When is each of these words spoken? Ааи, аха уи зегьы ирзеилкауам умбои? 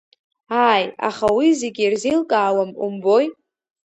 Ааи, 0.65 0.83
аха 1.07 1.27
уи 1.37 1.47
зегьы 1.59 1.83
ирзеилкауам 1.85 2.71
умбои? 2.85 3.25